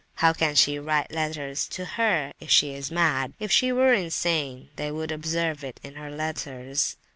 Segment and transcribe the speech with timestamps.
[0.15, 3.33] How can she write letters to her, if she's mad?
[3.39, 6.97] If she were insane they would observe it in her letters."